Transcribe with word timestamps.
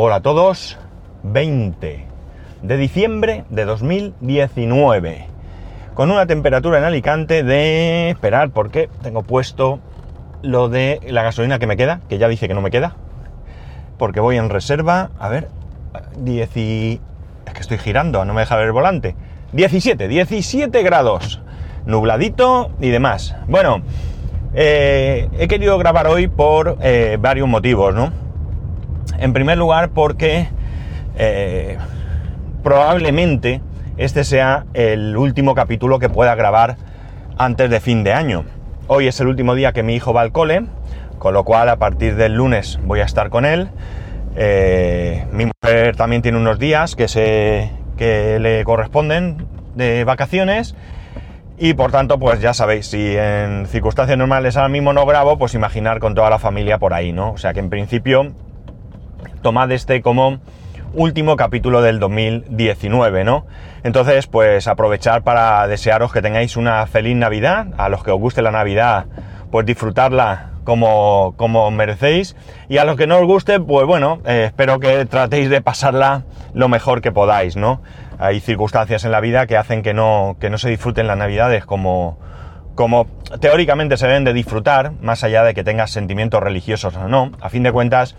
Hola 0.00 0.14
a 0.14 0.20
todos. 0.20 0.78
20 1.24 2.04
de 2.62 2.76
diciembre 2.76 3.44
de 3.50 3.64
2019. 3.64 5.26
Con 5.94 6.12
una 6.12 6.24
temperatura 6.26 6.78
en 6.78 6.84
Alicante 6.84 7.42
de... 7.42 8.10
Esperar, 8.10 8.50
porque 8.50 8.88
tengo 9.02 9.24
puesto 9.24 9.80
lo 10.40 10.68
de 10.68 11.00
la 11.08 11.24
gasolina 11.24 11.58
que 11.58 11.66
me 11.66 11.76
queda, 11.76 12.00
que 12.08 12.16
ya 12.16 12.28
dice 12.28 12.46
que 12.46 12.54
no 12.54 12.60
me 12.60 12.70
queda. 12.70 12.94
Porque 13.98 14.20
voy 14.20 14.36
en 14.36 14.50
reserva. 14.50 15.10
A 15.18 15.28
ver, 15.28 15.48
10 16.16 16.56
y... 16.56 17.00
Es 17.44 17.52
que 17.52 17.60
estoy 17.60 17.78
girando, 17.78 18.24
no 18.24 18.34
me 18.34 18.42
deja 18.42 18.54
ver 18.54 18.66
el 18.66 18.72
volante. 18.72 19.16
17, 19.52 20.06
17 20.06 20.80
grados. 20.84 21.42
Nubladito 21.86 22.70
y 22.80 22.90
demás. 22.90 23.34
Bueno, 23.48 23.82
eh, 24.54 25.28
he 25.40 25.48
querido 25.48 25.76
grabar 25.76 26.06
hoy 26.06 26.28
por 26.28 26.78
eh, 26.82 27.18
varios 27.20 27.48
motivos, 27.48 27.96
¿no? 27.96 28.27
En 29.18 29.32
primer 29.32 29.58
lugar 29.58 29.90
porque 29.90 30.48
eh, 31.16 31.76
probablemente 32.62 33.60
este 33.96 34.22
sea 34.22 34.64
el 34.74 35.16
último 35.16 35.56
capítulo 35.56 35.98
que 35.98 36.08
pueda 36.08 36.36
grabar 36.36 36.76
antes 37.36 37.68
de 37.68 37.80
fin 37.80 38.04
de 38.04 38.12
año. 38.12 38.44
Hoy 38.86 39.08
es 39.08 39.20
el 39.20 39.26
último 39.26 39.56
día 39.56 39.72
que 39.72 39.82
mi 39.82 39.96
hijo 39.96 40.12
va 40.12 40.20
al 40.20 40.30
cole, 40.30 40.66
con 41.18 41.34
lo 41.34 41.42
cual 41.44 41.68
a 41.68 41.76
partir 41.76 42.14
del 42.14 42.34
lunes 42.34 42.78
voy 42.84 43.00
a 43.00 43.04
estar 43.04 43.28
con 43.28 43.44
él. 43.44 43.70
Eh, 44.36 45.26
mi 45.32 45.46
mujer 45.46 45.96
también 45.96 46.22
tiene 46.22 46.38
unos 46.38 46.60
días 46.60 46.94
que, 46.94 47.08
se, 47.08 47.72
que 47.96 48.38
le 48.38 48.62
corresponden 48.62 49.48
de 49.74 50.04
vacaciones 50.04 50.76
y 51.58 51.74
por 51.74 51.90
tanto, 51.90 52.20
pues 52.20 52.40
ya 52.40 52.54
sabéis, 52.54 52.86
si 52.86 53.16
en 53.16 53.66
circunstancias 53.66 54.16
normales 54.16 54.56
ahora 54.56 54.68
mismo 54.68 54.92
no 54.92 55.04
grabo, 55.06 55.38
pues 55.38 55.54
imaginar 55.54 55.98
con 55.98 56.14
toda 56.14 56.30
la 56.30 56.38
familia 56.38 56.78
por 56.78 56.94
ahí, 56.94 57.12
¿no? 57.12 57.32
O 57.32 57.36
sea 57.36 57.52
que 57.52 57.58
en 57.58 57.68
principio 57.68 58.32
tomad 59.42 59.70
este 59.72 60.02
como 60.02 60.38
último 60.94 61.36
capítulo 61.36 61.82
del 61.82 61.98
2019, 61.98 63.24
¿no? 63.24 63.46
Entonces, 63.82 64.26
pues 64.26 64.66
aprovechar 64.66 65.22
para 65.22 65.66
desearos 65.66 66.12
que 66.12 66.22
tengáis 66.22 66.56
una 66.56 66.86
feliz 66.86 67.16
Navidad, 67.16 67.68
a 67.76 67.88
los 67.88 68.02
que 68.02 68.10
os 68.10 68.18
guste 68.18 68.42
la 68.42 68.50
Navidad, 68.50 69.06
pues 69.50 69.66
disfrutarla 69.66 70.50
como, 70.64 71.34
como 71.36 71.70
merecéis, 71.70 72.36
y 72.68 72.78
a 72.78 72.84
los 72.84 72.96
que 72.96 73.06
no 73.06 73.18
os 73.18 73.26
guste, 73.26 73.60
pues 73.60 73.86
bueno, 73.86 74.20
eh, 74.26 74.44
espero 74.46 74.80
que 74.80 75.06
tratéis 75.06 75.48
de 75.48 75.60
pasarla 75.60 76.24
lo 76.52 76.68
mejor 76.68 77.00
que 77.00 77.12
podáis, 77.12 77.56
¿no? 77.56 77.80
Hay 78.18 78.40
circunstancias 78.40 79.04
en 79.04 79.12
la 79.12 79.20
vida 79.20 79.46
que 79.46 79.56
hacen 79.56 79.82
que 79.82 79.94
no, 79.94 80.36
que 80.40 80.50
no 80.50 80.58
se 80.58 80.68
disfruten 80.68 81.06
las 81.06 81.16
Navidades 81.16 81.64
como, 81.64 82.18
como 82.74 83.06
teóricamente 83.40 83.96
se 83.96 84.06
deben 84.06 84.24
de 84.24 84.32
disfrutar, 84.32 84.92
más 85.00 85.24
allá 85.24 85.42
de 85.44 85.54
que 85.54 85.64
tengas 85.64 85.90
sentimientos 85.90 86.42
religiosos 86.42 86.96
o 86.96 87.08
no. 87.08 87.32
A 87.40 87.48
fin 87.48 87.62
de 87.62 87.72
cuentas, 87.72 88.16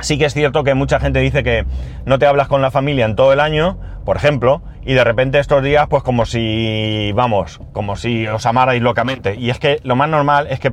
Sí 0.00 0.18
que 0.18 0.26
es 0.26 0.34
cierto 0.34 0.64
que 0.64 0.74
mucha 0.74 1.00
gente 1.00 1.18
dice 1.20 1.42
que 1.42 1.64
no 2.04 2.18
te 2.18 2.26
hablas 2.26 2.48
con 2.48 2.62
la 2.62 2.70
familia 2.70 3.04
en 3.04 3.16
todo 3.16 3.32
el 3.32 3.40
año, 3.40 3.78
por 4.04 4.16
ejemplo, 4.16 4.62
y 4.84 4.94
de 4.94 5.04
repente 5.04 5.38
estos 5.38 5.62
días, 5.62 5.86
pues 5.88 6.02
como 6.02 6.24
si, 6.24 7.12
vamos, 7.12 7.60
como 7.72 7.96
si 7.96 8.26
os 8.26 8.46
amarais 8.46 8.80
locamente. 8.80 9.34
Y 9.34 9.50
es 9.50 9.58
que 9.58 9.80
lo 9.82 9.96
más 9.96 10.08
normal 10.08 10.46
es 10.50 10.60
que 10.60 10.72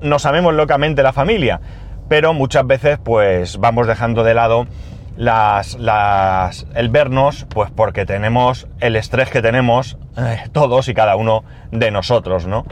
nos 0.00 0.26
amemos 0.26 0.54
locamente 0.54 1.02
la 1.02 1.12
familia, 1.12 1.60
pero 2.08 2.32
muchas 2.32 2.66
veces 2.66 2.98
pues 3.02 3.58
vamos 3.58 3.86
dejando 3.86 4.22
de 4.22 4.34
lado 4.34 4.66
las, 5.16 5.74
las, 5.78 6.66
el 6.74 6.88
vernos, 6.88 7.46
pues 7.48 7.70
porque 7.70 8.06
tenemos 8.06 8.66
el 8.80 8.96
estrés 8.96 9.30
que 9.30 9.42
tenemos 9.42 9.98
eh, 10.16 10.44
todos 10.52 10.88
y 10.88 10.94
cada 10.94 11.16
uno 11.16 11.44
de 11.70 11.90
nosotros, 11.90 12.46
¿no? 12.46 12.64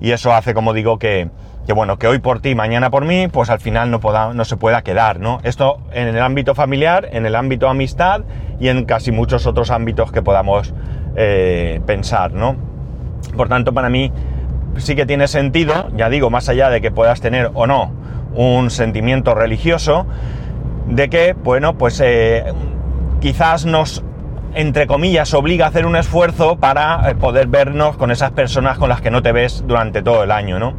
Y 0.00 0.12
eso 0.12 0.32
hace, 0.32 0.54
como 0.54 0.74
digo, 0.74 0.98
que, 0.98 1.28
que 1.68 1.74
bueno, 1.74 1.98
que 1.98 2.06
hoy 2.06 2.18
por 2.18 2.40
ti, 2.40 2.54
mañana 2.54 2.88
por 2.88 3.04
mí, 3.04 3.28
pues 3.28 3.50
al 3.50 3.60
final 3.60 3.90
no, 3.90 4.00
no 4.32 4.44
se 4.46 4.56
pueda 4.56 4.80
quedar, 4.80 5.20
¿no? 5.20 5.38
Esto 5.42 5.82
en 5.92 6.08
el 6.08 6.22
ámbito 6.22 6.54
familiar, 6.54 7.10
en 7.12 7.26
el 7.26 7.36
ámbito 7.36 7.68
amistad 7.68 8.22
y 8.58 8.68
en 8.68 8.86
casi 8.86 9.12
muchos 9.12 9.46
otros 9.46 9.70
ámbitos 9.70 10.10
que 10.10 10.22
podamos 10.22 10.72
eh, 11.14 11.82
pensar, 11.84 12.32
¿no? 12.32 12.56
Por 13.36 13.50
tanto, 13.50 13.74
para 13.74 13.90
mí 13.90 14.10
sí 14.78 14.96
que 14.96 15.04
tiene 15.04 15.28
sentido, 15.28 15.90
ya 15.94 16.08
digo, 16.08 16.30
más 16.30 16.48
allá 16.48 16.70
de 16.70 16.80
que 16.80 16.90
puedas 16.90 17.20
tener 17.20 17.50
o 17.52 17.66
no 17.66 17.92
un 18.34 18.70
sentimiento 18.70 19.34
religioso, 19.34 20.06
de 20.86 21.10
que, 21.10 21.34
bueno, 21.34 21.76
pues 21.76 22.00
eh, 22.02 22.44
quizás 23.20 23.66
nos 23.66 24.02
entre 24.54 24.86
comillas, 24.86 25.34
obliga 25.34 25.66
a 25.66 25.68
hacer 25.68 25.84
un 25.84 25.96
esfuerzo 25.96 26.56
para 26.56 27.10
eh, 27.10 27.14
poder 27.14 27.48
vernos 27.48 27.98
con 27.98 28.10
esas 28.10 28.30
personas 28.30 28.78
con 28.78 28.88
las 28.88 29.02
que 29.02 29.10
no 29.10 29.22
te 29.22 29.32
ves 29.32 29.62
durante 29.66 30.00
todo 30.00 30.24
el 30.24 30.30
año, 30.30 30.58
¿no? 30.58 30.72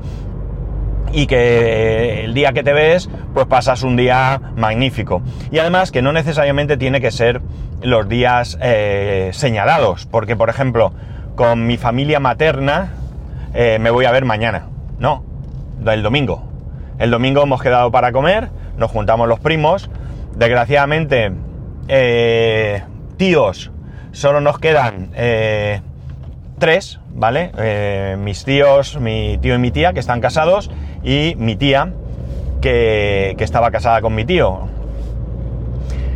Y 1.14 1.28
que 1.28 2.24
el 2.26 2.34
día 2.34 2.52
que 2.54 2.64
te 2.64 2.74
ves, 2.74 3.10
pues 3.34 3.48
pasas 3.48 3.84
un 3.84 3.96
día 3.96 4.42
magnífico. 4.56 5.22
Y 5.52 5.60
además 5.60 5.92
que 5.92 6.02
no 6.02 6.12
necesariamente 6.12 6.78
tiene 6.78 7.02
que 7.02 7.12
ser 7.12 7.42
los 7.82 8.08
días 8.10 8.58
eh, 8.62 9.30
señalados, 9.34 10.06
porque 10.06 10.36
por 10.36 10.50
ejemplo, 10.50 10.94
con 11.36 11.66
mi 11.66 11.78
familia 11.78 12.20
materna 12.20 12.94
eh, 13.54 13.78
me 13.80 13.90
voy 13.90 14.06
a 14.06 14.12
ver 14.12 14.26
mañana, 14.26 14.68
no, 15.00 15.24
el 15.86 16.04
domingo. 16.04 16.44
El 16.98 17.12
domingo 17.12 17.44
hemos 17.44 17.62
quedado 17.62 17.92
para 17.92 18.12
comer, 18.12 18.50
nos 18.78 18.92
juntamos 18.92 19.28
los 19.28 19.40
primos, 19.40 19.90
desgraciadamente 20.36 21.32
eh, 21.88 22.84
tíos 23.18 23.72
solo 24.12 24.42
nos 24.42 24.60
quedan 24.60 25.12
tres, 26.58 27.00
¿vale? 27.14 28.18
mis 28.18 28.44
tíos, 28.44 29.00
mi 29.00 29.38
tío 29.38 29.56
y 29.56 29.60
mi 29.60 29.72
tía 29.72 29.94
que 29.94 30.00
están 30.00 30.20
casados 30.20 30.72
y 31.04 31.36
mi 31.38 31.56
tía, 31.56 31.94
que, 32.62 33.36
estaba 33.40 33.72
casada 33.72 34.02
con 34.02 34.16
mi 34.16 34.26
tío. 34.26 34.68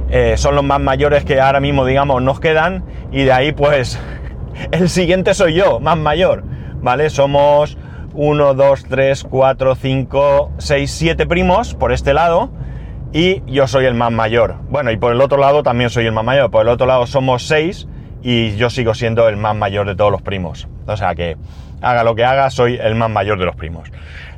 Eh, 0.09 0.35
son 0.38 0.55
los 0.55 0.63
más 0.63 0.79
mayores 0.79 1.23
que 1.25 1.39
ahora 1.39 1.59
mismo, 1.59 1.85
digamos, 1.85 2.21
nos 2.21 2.39
quedan 2.39 2.83
y 3.11 3.23
de 3.23 3.31
ahí 3.31 3.51
pues 3.51 3.99
el 4.71 4.89
siguiente 4.89 5.33
soy 5.33 5.55
yo, 5.55 5.79
más 5.79 5.97
mayor, 5.97 6.44
¿vale? 6.81 7.09
Somos 7.09 7.77
1, 8.13 8.53
2, 8.53 8.85
3, 8.89 9.23
4, 9.23 9.75
5, 9.75 10.51
6, 10.57 10.91
7 10.91 11.25
primos 11.25 11.73
por 11.73 11.91
este 11.91 12.13
lado 12.13 12.51
y 13.11 13.41
yo 13.51 13.67
soy 13.67 13.85
el 13.85 13.95
más 13.95 14.11
mayor. 14.11 14.55
Bueno, 14.69 14.91
y 14.91 14.97
por 14.97 15.13
el 15.13 15.21
otro 15.21 15.38
lado 15.38 15.63
también 15.63 15.89
soy 15.89 16.05
el 16.05 16.11
más 16.11 16.23
mayor, 16.23 16.51
por 16.51 16.61
el 16.61 16.69
otro 16.69 16.85
lado 16.85 17.07
somos 17.07 17.47
6 17.47 17.88
y 18.21 18.55
yo 18.55 18.69
sigo 18.69 18.94
siendo 18.94 19.27
el 19.27 19.38
más 19.38 19.55
mayor 19.55 19.88
de 19.88 19.95
todos 19.95 20.11
los 20.11 20.21
primos. 20.21 20.67
O 20.85 20.97
sea 20.97 21.15
que 21.15 21.38
haga 21.81 22.03
lo 22.03 22.15
que 22.15 22.23
haga, 22.23 22.50
soy 22.50 22.75
el 22.81 22.95
más 22.95 23.09
mayor 23.09 23.39
de 23.39 23.45
los 23.45 23.55
primos. 23.55 23.91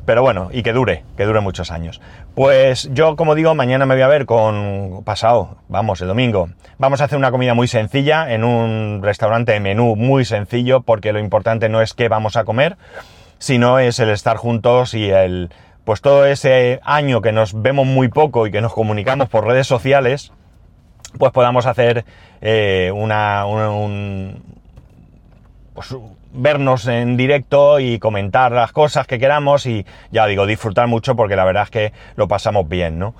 Pero 0.06 0.22
bueno, 0.22 0.50
y 0.52 0.62
que 0.62 0.72
dure, 0.72 1.04
que 1.18 1.26
dure 1.26 1.40
muchos 1.40 1.72
años. 1.72 2.00
Pues 2.36 2.90
yo, 2.94 3.16
como 3.16 3.34
digo, 3.34 3.56
mañana 3.56 3.86
me 3.86 3.96
voy 3.96 4.04
a 4.04 4.08
ver 4.08 4.26
con 4.26 5.02
pasado, 5.04 5.58
vamos, 5.68 6.00
el 6.02 6.08
domingo. 6.08 6.50
Vamos 6.78 7.02
a 7.02 7.06
hacer 7.06 7.18
una 7.18 7.32
comida 7.32 7.56
muy 7.56 7.68
sencilla 7.68 8.32
en 8.32 8.44
un 8.44 9.02
restaurante 9.02 9.54
de 9.54 9.60
menú 9.60 9.96
muy 9.96 10.24
sencillo, 10.26 10.82
porque 10.82 11.12
lo 11.12 11.20
importante 11.20 11.70
no 11.70 11.82
es 11.82 11.94
qué 11.94 12.08
vamos 12.08 12.36
a 12.36 12.44
comer, 12.44 12.78
sino 13.40 13.80
es 13.80 14.00
el 14.00 14.10
estar 14.10 14.38
juntos 14.38 14.94
y 14.94 15.10
el, 15.10 15.50
pues 15.86 16.02
todo 16.02 16.26
ese 16.26 16.80
año 16.84 17.22
que 17.22 17.32
nos 17.32 17.60
vemos 17.60 17.88
muy 17.88 18.08
poco 18.08 18.46
y 18.46 18.52
que 18.52 18.62
nos 18.62 18.74
comunicamos 18.74 19.30
por 19.30 19.46
redes 19.46 19.66
sociales, 19.66 20.32
pues 21.18 21.32
podamos 21.32 21.66
hacer 21.66 22.06
eh, 22.42 22.92
una, 22.94 23.46
un, 23.46 24.44
pues, 25.74 25.96
vernos 26.36 26.88
en 26.88 27.18
directo 27.18 27.80
y 27.80 28.00
comentar 28.00 28.52
las 28.52 28.72
cosas 28.72 29.08
que 29.08 29.20
queramos 29.20 29.66
y 29.66 29.86
ya 30.12 30.26
digo, 30.28 30.46
disfrutar 30.46 30.88
mucho 30.88 31.16
porque 31.16 31.36
la 31.36 31.46
verdad 31.46 31.64
es 31.64 31.70
que 31.70 31.94
lo 32.16 32.28
pasamos 32.28 32.68
bien, 32.68 33.00
¿no? 33.00 33.16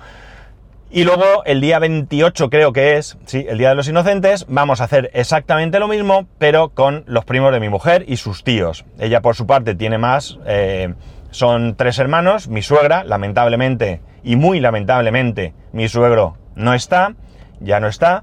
Y 0.88 1.04
luego 1.04 1.44
el 1.44 1.60
día 1.60 1.80
28 1.80 2.48
creo 2.48 2.72
que 2.72 2.96
es, 2.96 3.18
sí, 3.26 3.44
el 3.48 3.58
Día 3.58 3.70
de 3.70 3.74
los 3.74 3.88
Inocentes, 3.88 4.46
vamos 4.48 4.80
a 4.80 4.84
hacer 4.84 5.10
exactamente 5.14 5.80
lo 5.80 5.88
mismo, 5.88 6.28
pero 6.38 6.68
con 6.68 7.02
los 7.06 7.24
primos 7.24 7.52
de 7.52 7.58
mi 7.58 7.68
mujer 7.68 8.04
y 8.06 8.18
sus 8.18 8.44
tíos. 8.44 8.84
Ella 8.98 9.20
por 9.20 9.34
su 9.34 9.46
parte 9.46 9.74
tiene 9.74 9.98
más, 9.98 10.38
eh, 10.46 10.94
son 11.32 11.74
tres 11.74 11.98
hermanos, 11.98 12.46
mi 12.46 12.62
suegra, 12.62 13.02
lamentablemente, 13.02 14.00
y 14.22 14.36
muy 14.36 14.60
lamentablemente, 14.60 15.54
mi 15.72 15.88
suegro 15.88 16.36
no 16.54 16.72
está, 16.72 17.14
ya 17.60 17.80
no 17.80 17.88
está, 17.88 18.22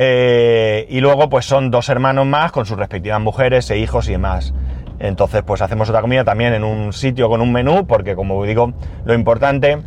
eh, 0.00 0.86
y 0.88 1.00
luego 1.00 1.28
pues 1.28 1.44
son 1.44 1.72
dos 1.72 1.88
hermanos 1.88 2.24
más 2.24 2.52
con 2.52 2.66
sus 2.66 2.78
respectivas 2.78 3.20
mujeres 3.20 3.68
e 3.70 3.78
hijos 3.78 4.08
y 4.08 4.12
demás. 4.12 4.54
Entonces 5.00 5.42
pues 5.42 5.60
hacemos 5.60 5.88
otra 5.88 6.02
comida 6.02 6.22
también 6.22 6.54
en 6.54 6.62
un 6.62 6.92
sitio 6.92 7.28
con 7.28 7.40
un 7.40 7.52
menú 7.52 7.84
porque 7.84 8.14
como 8.14 8.44
digo, 8.44 8.72
lo 9.04 9.14
importante 9.14 9.78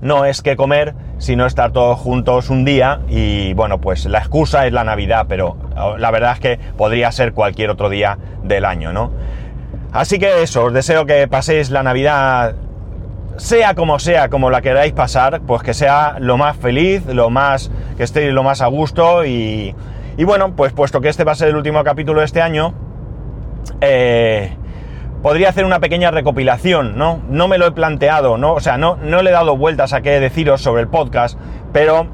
no 0.00 0.24
es 0.24 0.42
que 0.42 0.56
comer, 0.56 0.94
sino 1.18 1.46
estar 1.46 1.70
todos 1.70 1.96
juntos 2.00 2.50
un 2.50 2.64
día 2.64 3.00
y 3.08 3.54
bueno, 3.54 3.80
pues 3.80 4.04
la 4.06 4.18
excusa 4.18 4.66
es 4.66 4.72
la 4.72 4.82
Navidad, 4.82 5.26
pero 5.28 5.56
la 5.96 6.10
verdad 6.10 6.32
es 6.32 6.40
que 6.40 6.58
podría 6.76 7.12
ser 7.12 7.32
cualquier 7.34 7.70
otro 7.70 7.88
día 7.88 8.18
del 8.42 8.64
año, 8.64 8.92
¿no? 8.92 9.12
Así 9.92 10.18
que 10.18 10.42
eso, 10.42 10.64
os 10.64 10.72
deseo 10.72 11.06
que 11.06 11.28
paséis 11.28 11.70
la 11.70 11.84
Navidad 11.84 12.56
sea 13.38 13.74
como 13.74 13.98
sea, 13.98 14.28
como 14.28 14.50
la 14.50 14.60
queráis 14.60 14.92
pasar, 14.92 15.40
pues 15.40 15.62
que 15.62 15.72
sea 15.72 16.16
lo 16.18 16.36
más 16.36 16.56
feliz, 16.56 17.06
lo 17.06 17.30
más, 17.30 17.70
que 17.96 18.02
estéis 18.02 18.32
lo 18.32 18.42
más 18.42 18.60
a 18.60 18.66
gusto 18.66 19.24
y, 19.24 19.74
y 20.16 20.24
bueno, 20.24 20.54
pues 20.54 20.72
puesto 20.72 21.00
que 21.00 21.08
este 21.08 21.24
va 21.24 21.32
a 21.32 21.36
ser 21.36 21.48
el 21.48 21.56
último 21.56 21.82
capítulo 21.84 22.20
de 22.20 22.26
este 22.26 22.42
año, 22.42 22.74
eh, 23.80 24.56
podría 25.22 25.48
hacer 25.48 25.64
una 25.64 25.80
pequeña 25.80 26.10
recopilación, 26.10 26.98
¿no? 26.98 27.20
No 27.28 27.48
me 27.48 27.58
lo 27.58 27.66
he 27.66 27.72
planteado, 27.72 28.36
¿no? 28.38 28.54
O 28.54 28.60
sea, 28.60 28.76
no, 28.76 28.96
no 28.96 29.22
le 29.22 29.30
he 29.30 29.32
dado 29.32 29.56
vueltas 29.56 29.92
a 29.92 30.00
qué 30.00 30.20
deciros 30.20 30.60
sobre 30.60 30.82
el 30.82 30.88
podcast, 30.88 31.38
pero 31.72 32.06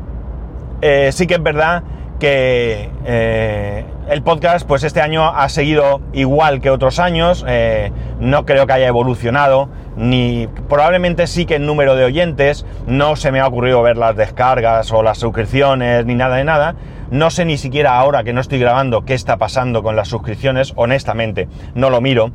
eh, 0.83 1.11
sí 1.13 1.27
que 1.27 1.35
es 1.35 1.43
verdad 1.43 1.83
que 2.19 2.91
eh, 3.05 3.85
el 4.09 4.23
podcast, 4.23 4.67
pues 4.67 4.85
este 4.85 5.01
año 5.01 5.29
ha 5.29 5.49
seguido 5.49 6.01
igual 6.13 6.61
que 6.61 6.71
otros 6.71 6.99
años, 6.99 7.45
eh, 7.49 7.93
no 8.21 8.45
creo 8.47 8.67
que 8.67 8.73
haya 8.73 8.87
evolucionado, 8.87 9.69
ni 9.97 10.49
probablemente 10.69 11.27
sí 11.27 11.47
que 11.47 11.57
el 11.57 11.67
número 11.67 11.97
de 11.97 12.05
oyentes, 12.05 12.67
no 12.87 13.17
se 13.17 13.33
me 13.33 13.41
ha 13.41 13.47
ocurrido 13.47 13.83
ver 13.83 13.97
las 13.97 14.17
descargas 14.17 14.93
o 14.93 15.03
las 15.03 15.19
suscripciones, 15.19 16.07
ni 16.07 16.15
nada 16.15 16.37
de 16.37 16.45
nada, 16.45 16.77
no 17.11 17.31
sé 17.31 17.45
ni 17.45 17.59
siquiera 17.59 17.99
ahora 17.99 18.25
que 18.25 18.33
no 18.33 18.41
estoy 18.41 18.59
grabando 18.59 19.05
qué 19.05 19.15
está 19.15 19.37
pasando 19.37 19.83
con 19.83 19.97
las 19.97 20.09
suscripciones, 20.09 20.73
honestamente, 20.77 21.49
no 21.75 21.91
lo 21.91 22.01
miro, 22.01 22.31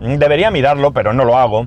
debería 0.00 0.50
mirarlo, 0.50 0.92
pero 0.92 1.12
no 1.12 1.24
lo 1.24 1.38
hago. 1.38 1.66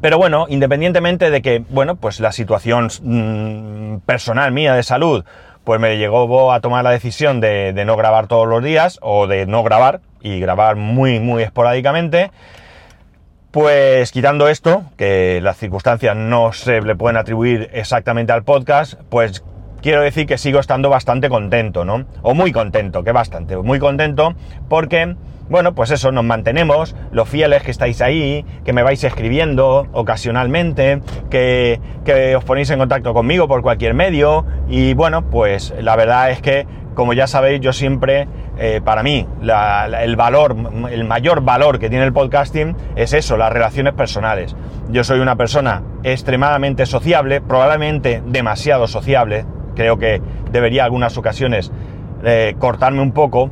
Pero 0.00 0.18
bueno, 0.18 0.46
independientemente 0.48 1.30
de 1.30 1.40
que, 1.40 1.64
bueno, 1.70 1.96
pues 1.96 2.20
la 2.20 2.30
situación 2.30 2.90
mm, 3.02 3.98
personal 4.04 4.52
mía 4.52 4.74
de 4.74 4.82
salud 4.82 5.24
pues 5.66 5.80
me 5.80 5.98
llegó 5.98 6.52
a 6.52 6.60
tomar 6.60 6.84
la 6.84 6.92
decisión 6.92 7.40
de, 7.40 7.72
no 7.84 7.96
grabar 7.96 8.28
todos 8.28 8.46
los 8.46 8.62
días 8.62 9.00
o 9.02 9.26
de 9.26 9.46
no 9.46 9.64
grabar 9.64 10.00
y 10.20 10.38
grabar 10.38 10.76
muy, 10.76 11.18
muy 11.18 11.42
esporádicamente. 11.42 12.30
Pues 13.50 14.12
quitando 14.12 14.48
esto, 14.48 14.84
que 14.96 15.40
las 15.42 15.56
circunstancias 15.56 16.14
no 16.14 16.52
se 16.52 16.80
le 16.82 16.94
pueden 16.94 17.16
atribuir 17.16 17.68
exactamente 17.72 18.32
al 18.32 18.44
podcast, 18.44 18.94
pues 19.08 19.42
quiero 19.86 20.02
decir 20.02 20.26
que 20.26 20.36
sigo 20.36 20.58
estando 20.58 20.90
bastante 20.90 21.28
contento, 21.28 21.84
¿no? 21.84 22.06
O 22.22 22.34
muy 22.34 22.50
contento, 22.50 23.04
que 23.04 23.12
bastante, 23.12 23.56
muy 23.56 23.78
contento, 23.78 24.34
porque 24.68 25.14
bueno, 25.48 25.76
pues 25.76 25.92
eso, 25.92 26.10
nos 26.10 26.24
mantenemos, 26.24 26.96
los 27.12 27.28
fieles 27.28 27.62
que 27.62 27.70
estáis 27.70 28.02
ahí, 28.02 28.44
que 28.64 28.72
me 28.72 28.82
vais 28.82 29.04
escribiendo 29.04 29.86
ocasionalmente, 29.92 31.02
que, 31.30 31.78
os 32.36 32.42
ponéis 32.42 32.68
en 32.70 32.80
contacto 32.80 33.14
conmigo 33.14 33.46
por 33.46 33.62
cualquier 33.62 33.94
medio. 33.94 34.44
Y 34.68 34.94
bueno, 34.94 35.30
pues 35.30 35.72
la 35.80 35.94
verdad 35.94 36.32
es 36.32 36.42
que, 36.42 36.66
como 36.94 37.12
ya 37.12 37.28
sabéis, 37.28 37.60
yo 37.60 37.72
siempre, 37.72 38.26
eh, 38.58 38.80
para 38.84 39.04
mí, 39.04 39.24
el 39.40 40.16
valor, 40.16 40.56
el 40.90 41.04
mayor 41.04 41.42
valor 41.42 41.78
que 41.78 41.88
tiene 41.88 42.04
el 42.04 42.12
podcasting 42.12 42.74
es 42.96 43.12
eso, 43.12 43.36
las 43.36 43.52
relaciones 43.52 43.94
personales. 43.94 44.56
Yo 44.90 45.04
soy 45.04 45.20
una 45.20 45.36
persona 45.36 45.80
extremadamente 46.02 46.86
sociable, 46.86 47.40
probablemente 47.40 48.20
demasiado 48.26 48.88
sociable. 48.88 49.44
Creo 49.76 49.98
que 49.98 50.20
debería 50.50 50.84
algunas 50.84 51.16
ocasiones 51.16 51.70
eh, 52.24 52.56
cortarme 52.58 53.02
un 53.02 53.12
poco 53.12 53.50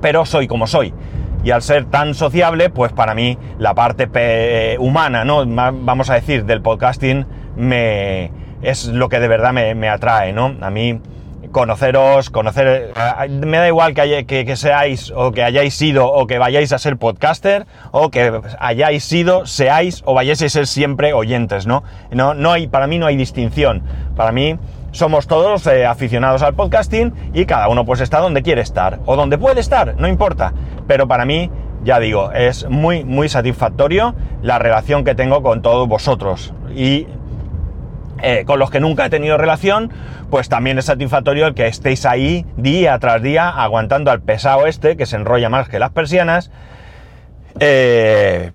pero 0.00 0.24
soy 0.24 0.46
como 0.46 0.66
soy. 0.66 0.92
Y 1.44 1.50
al 1.50 1.62
ser 1.62 1.84
tan 1.84 2.14
sociable, 2.14 2.68
pues 2.70 2.92
para 2.92 3.14
mí 3.14 3.38
la 3.58 3.74
parte 3.74 4.76
humana, 4.78 5.24
¿no? 5.24 5.44
Vamos 5.46 6.10
a 6.10 6.14
decir, 6.14 6.44
del 6.44 6.62
podcasting 6.62 7.26
me, 7.56 8.30
es 8.62 8.86
lo 8.86 9.08
que 9.08 9.20
de 9.20 9.28
verdad 9.28 9.52
me, 9.52 9.88
atrae, 9.88 10.32
¿no? 10.32 10.56
A 10.60 10.70
mí 10.70 11.00
conoceros, 11.52 12.28
conocer... 12.30 12.92
Me 13.30 13.56
da 13.56 13.68
igual 13.68 13.94
que, 13.94 14.26
que, 14.26 14.56
seáis 14.56 15.12
o 15.14 15.30
que 15.30 15.44
hayáis 15.44 15.74
sido 15.74 16.12
o 16.12 16.26
que 16.26 16.38
vayáis 16.38 16.72
a 16.72 16.78
ser 16.78 16.96
podcaster 16.96 17.66
o 17.92 18.10
que 18.10 18.40
hayáis 18.58 19.04
sido, 19.04 19.46
seáis 19.46 20.02
o 20.04 20.14
vayáis 20.14 20.42
a 20.42 20.48
ser 20.48 20.66
siempre 20.66 21.12
oyentes, 21.12 21.66
¿no? 21.66 21.84
No, 22.10 22.34
no 22.34 22.50
hay, 22.50 22.66
para 22.66 22.88
mí 22.88 22.98
no 22.98 23.06
hay 23.06 23.16
distinción. 23.16 23.82
Para 24.16 24.32
mí 24.32 24.58
somos 24.98 25.28
todos 25.28 25.64
eh, 25.68 25.86
aficionados 25.86 26.42
al 26.42 26.54
podcasting 26.54 27.14
y 27.32 27.46
cada 27.46 27.68
uno 27.68 27.84
pues 27.84 28.00
está 28.00 28.18
donde 28.18 28.42
quiere 28.42 28.62
estar 28.62 28.98
o 29.06 29.14
donde 29.14 29.38
puede 29.38 29.60
estar, 29.60 29.94
no 29.96 30.08
importa. 30.08 30.52
Pero 30.88 31.06
para 31.06 31.24
mí, 31.24 31.50
ya 31.84 32.00
digo, 32.00 32.32
es 32.32 32.68
muy, 32.68 33.04
muy 33.04 33.28
satisfactorio 33.28 34.16
la 34.42 34.58
relación 34.58 35.04
que 35.04 35.14
tengo 35.14 35.40
con 35.42 35.62
todos 35.62 35.86
vosotros. 35.86 36.52
Y 36.74 37.06
eh, 38.22 38.42
con 38.44 38.58
los 38.58 38.72
que 38.72 38.80
nunca 38.80 39.06
he 39.06 39.10
tenido 39.10 39.38
relación, 39.38 39.92
pues 40.30 40.48
también 40.48 40.78
es 40.78 40.86
satisfactorio 40.86 41.46
el 41.46 41.54
que 41.54 41.68
estéis 41.68 42.04
ahí 42.04 42.44
día 42.56 42.98
tras 42.98 43.22
día 43.22 43.48
aguantando 43.50 44.10
al 44.10 44.20
pesado 44.20 44.66
este 44.66 44.96
que 44.96 45.06
se 45.06 45.14
enrolla 45.14 45.48
más 45.48 45.68
que 45.68 45.78
las 45.78 45.90
persianas. 45.90 46.50
Eh, 47.60 48.50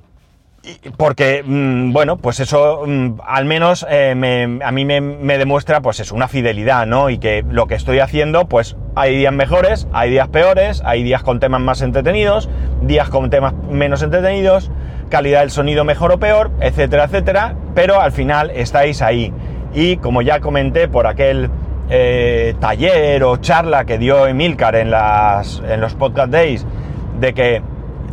porque, 0.98 1.44
mm, 1.46 1.92
bueno, 1.92 2.18
pues 2.18 2.40
eso 2.40 2.84
mm, 2.86 3.20
al 3.26 3.46
menos 3.46 3.86
eh, 3.90 4.60
a 4.64 4.72
mí 4.72 4.86
me, 4.86 5.38
demuestra, 5.38 5.82
pues 5.82 6.00
es 6.00 6.12
una 6.12 6.28
fidelidad, 6.28 6.86
¿no? 6.86 7.10
Y 7.10 7.18
que 7.18 7.44
lo 7.50 7.68
que 7.68 7.76
estoy 7.76 8.00
haciendo, 8.00 8.48
pues 8.48 8.78
hay 8.96 9.18
días 9.18 9.34
mejores, 9.34 9.88
hay 9.92 10.10
días 10.12 10.30
peores, 10.30 10.82
hay 10.86 11.04
días 11.04 11.22
con 11.24 11.40
temas 11.40 11.62
más 11.62 11.82
entretenidos, 11.82 12.50
días 12.82 13.10
con 13.10 13.30
temas 13.30 13.54
menos 13.70 14.02
entretenidos, 14.04 14.72
calidad 15.10 15.42
del 15.42 15.52
sonido 15.52 15.84
mejor 15.84 16.14
o 16.14 16.20
peor, 16.20 16.52
etcétera, 16.62 17.06
etcétera, 17.06 17.56
pero 17.76 18.00
al 18.00 18.14
final 18.14 18.50
estáis 18.52 19.02
ahí. 19.02 19.34
Y 19.74 19.98
como 19.98 20.22
ya 20.22 20.40
comenté 20.40 20.88
por 20.88 21.08
aquel 21.08 21.50
eh, 21.90 22.56
taller 22.60 23.24
o 23.24 23.38
charla 23.38 23.84
que 23.84 23.98
dio 23.98 24.28
Emilcar 24.28 24.76
en, 24.76 24.92
las, 24.92 25.62
en 25.68 25.82
los 25.82 25.96
podcast 25.96 26.32
days, 26.32 26.66
de 27.20 27.34
que 27.34 27.62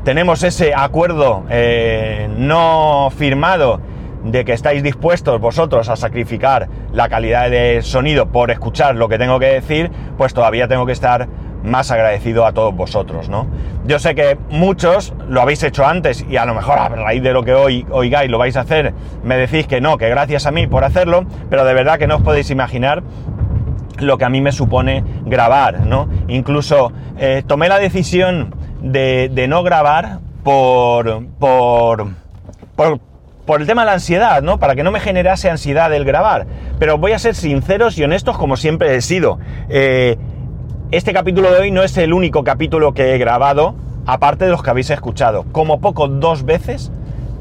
tenemos 0.04 0.42
ese 0.42 0.74
acuerdo 0.74 1.44
eh, 1.50 2.28
no 2.36 3.10
firmado 3.16 3.80
de 4.24 4.44
que 4.44 4.52
estáis 4.52 4.82
dispuestos 4.82 5.40
vosotros 5.40 5.88
a 5.88 5.96
sacrificar 5.96 6.68
la 6.92 7.08
calidad 7.08 7.50
de 7.50 7.80
sonido 7.82 8.26
por 8.26 8.50
escuchar 8.50 8.94
lo 8.96 9.08
que 9.08 9.18
tengo 9.18 9.38
que 9.38 9.46
decir, 9.46 9.90
pues 10.18 10.34
todavía 10.34 10.68
tengo 10.68 10.86
que 10.86 10.92
estar 10.92 11.28
más 11.62 11.90
agradecido 11.90 12.46
a 12.46 12.52
todos 12.52 12.74
vosotros, 12.74 13.28
¿no? 13.28 13.46
Yo 13.86 13.98
sé 13.98 14.14
que 14.14 14.38
muchos 14.50 15.14
lo 15.28 15.42
habéis 15.42 15.62
hecho 15.62 15.86
antes 15.86 16.24
y 16.28 16.36
a 16.36 16.46
lo 16.46 16.54
mejor 16.54 16.78
a 16.78 16.88
raíz 16.88 17.22
de 17.22 17.32
lo 17.32 17.44
que 17.44 17.54
hoy 17.54 17.86
oigáis 17.90 18.30
lo 18.30 18.38
vais 18.38 18.56
a 18.56 18.60
hacer, 18.60 18.94
me 19.22 19.36
decís 19.36 19.66
que 19.66 19.80
no, 19.80 19.98
que 19.98 20.08
gracias 20.08 20.46
a 20.46 20.50
mí 20.50 20.66
por 20.66 20.84
hacerlo, 20.84 21.26
pero 21.50 21.64
de 21.64 21.74
verdad 21.74 21.98
que 21.98 22.06
no 22.06 22.16
os 22.16 22.22
podéis 22.22 22.50
imaginar 22.50 23.02
lo 23.98 24.16
que 24.16 24.24
a 24.24 24.30
mí 24.30 24.40
me 24.40 24.52
supone 24.52 25.04
grabar, 25.26 25.86
¿no? 25.86 26.08
Incluso 26.28 26.92
eh, 27.18 27.42
tomé 27.46 27.68
la 27.68 27.78
decisión 27.78 28.54
de, 28.82 29.46
no 29.48 29.62
grabar 29.62 30.18
por, 30.42 31.26
por, 31.38 32.08
por, 32.76 33.60
el 33.60 33.66
tema 33.66 33.82
de 33.82 33.86
la 33.86 33.92
ansiedad, 33.94 34.42
¿no? 34.42 34.58
Para 34.58 34.74
que 34.74 34.82
no 34.82 34.90
me 34.90 35.00
generase 35.00 35.50
ansiedad 35.50 35.92
el 35.92 36.04
grabar. 36.04 36.46
Pero 36.78 36.98
voy 36.98 37.12
a 37.12 37.18
ser 37.18 37.34
sinceros 37.34 37.98
y 37.98 38.04
honestos 38.04 38.38
como 38.38 38.56
siempre 38.56 38.94
he 38.94 39.00
sido. 39.00 39.38
Eh, 39.68 40.16
este 40.90 41.12
capítulo 41.12 41.52
de 41.52 41.60
hoy 41.60 41.70
no 41.70 41.82
es 41.82 41.96
el 41.98 42.12
único 42.12 42.42
capítulo 42.42 42.94
que 42.94 43.14
he 43.14 43.18
grabado, 43.18 43.74
aparte 44.06 44.44
de 44.44 44.50
los 44.50 44.62
que 44.62 44.70
habéis 44.70 44.90
escuchado. 44.90 45.44
Como 45.52 45.80
poco 45.80 46.08
dos 46.08 46.44
veces 46.44 46.90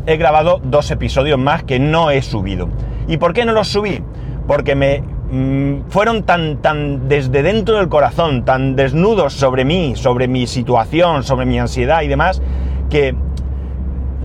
he 0.05 0.17
grabado 0.17 0.59
dos 0.63 0.91
episodios 0.91 1.39
más 1.39 1.63
que 1.63 1.79
no 1.79 2.11
he 2.11 2.21
subido. 2.21 2.69
¿Y 3.07 3.17
por 3.17 3.33
qué 3.33 3.45
no 3.45 3.53
los 3.53 3.67
subí? 3.67 4.03
Porque 4.47 4.75
me 4.75 5.03
fueron 5.89 6.23
tan, 6.23 6.57
tan 6.57 7.07
desde 7.07 7.43
dentro 7.43 7.77
del 7.77 7.87
corazón, 7.87 8.45
tan 8.45 8.75
desnudos 8.75 9.33
sobre 9.33 9.63
mí, 9.63 9.93
sobre 9.95 10.27
mi 10.27 10.47
situación, 10.47 11.23
sobre 11.23 11.45
mi 11.45 11.59
ansiedad 11.59 12.01
y 12.01 12.07
demás, 12.07 12.41
que 12.89 13.15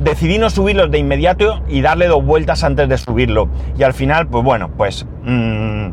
decidí 0.02 0.38
no 0.38 0.48
subirlos 0.50 0.90
de 0.90 0.98
inmediato 0.98 1.60
y 1.68 1.82
darle 1.82 2.08
dos 2.08 2.24
vueltas 2.24 2.64
antes 2.64 2.88
de 2.88 2.96
subirlo. 2.96 3.48
Y 3.78 3.82
al 3.82 3.92
final, 3.92 4.28
pues 4.28 4.44
bueno, 4.44 4.70
pues 4.76 5.06
mm, 5.24 5.88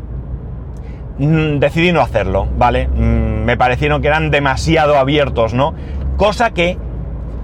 mm, 1.18 1.58
decidí 1.58 1.92
no 1.92 2.00
hacerlo, 2.00 2.48
¿vale? 2.56 2.88
me 2.88 3.56
parecieron 3.56 4.00
que 4.00 4.08
eran 4.08 4.30
demasiado 4.30 4.96
abiertos, 4.96 5.52
¿no? 5.52 5.74
Cosa 6.16 6.52
que, 6.52 6.78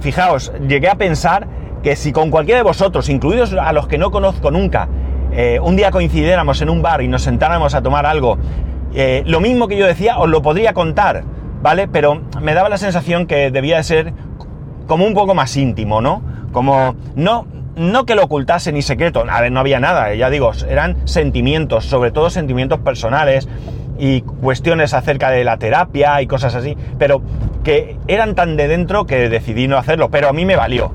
fijaos, 0.00 0.52
llegué 0.66 0.88
a 0.88 0.94
pensar 0.94 1.48
que 1.82 1.96
si 1.96 2.12
con 2.12 2.30
cualquiera 2.30 2.58
de 2.58 2.64
vosotros, 2.64 3.08
incluidos 3.08 3.52
a 3.52 3.72
los 3.72 3.88
que 3.88 3.98
no 3.98 4.10
conozco 4.10 4.50
nunca, 4.50 4.88
eh, 5.40 5.60
un 5.60 5.76
día 5.76 5.92
coincidiéramos 5.92 6.60
en 6.62 6.68
un 6.68 6.82
bar 6.82 7.00
y 7.00 7.06
nos 7.06 7.22
sentáramos 7.22 7.72
a 7.76 7.80
tomar 7.80 8.06
algo, 8.06 8.38
eh, 8.92 9.22
lo 9.24 9.38
mismo 9.38 9.68
que 9.68 9.76
yo 9.76 9.86
decía 9.86 10.18
os 10.18 10.28
lo 10.28 10.42
podría 10.42 10.72
contar, 10.72 11.22
¿vale? 11.62 11.86
Pero 11.86 12.22
me 12.42 12.54
daba 12.54 12.68
la 12.68 12.76
sensación 12.76 13.28
que 13.28 13.52
debía 13.52 13.76
de 13.76 13.84
ser 13.84 14.12
como 14.88 15.06
un 15.06 15.14
poco 15.14 15.36
más 15.36 15.56
íntimo, 15.56 16.00
¿no? 16.00 16.24
Como 16.50 16.96
no, 17.14 17.46
no 17.76 18.04
que 18.04 18.16
lo 18.16 18.24
ocultase 18.24 18.72
ni 18.72 18.82
secreto, 18.82 19.24
a 19.30 19.40
ver, 19.40 19.52
no 19.52 19.60
había 19.60 19.78
nada, 19.78 20.12
ya 20.12 20.28
digo, 20.28 20.50
eran 20.68 21.06
sentimientos, 21.06 21.84
sobre 21.84 22.10
todo 22.10 22.30
sentimientos 22.30 22.80
personales 22.80 23.48
y 23.96 24.22
cuestiones 24.22 24.92
acerca 24.92 25.30
de 25.30 25.44
la 25.44 25.56
terapia 25.56 26.20
y 26.20 26.26
cosas 26.26 26.56
así, 26.56 26.76
pero 26.98 27.22
que 27.62 27.96
eran 28.08 28.34
tan 28.34 28.56
de 28.56 28.66
dentro 28.66 29.06
que 29.06 29.28
decidí 29.28 29.68
no 29.68 29.76
hacerlo, 29.76 30.10
pero 30.10 30.30
a 30.30 30.32
mí 30.32 30.44
me 30.44 30.56
valió. 30.56 30.92